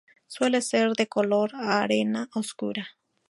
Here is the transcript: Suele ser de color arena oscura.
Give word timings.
Suele 0.25 0.63
ser 0.63 0.93
de 0.95 1.05
color 1.07 1.51
arena 1.55 2.27
oscura. 2.33 2.87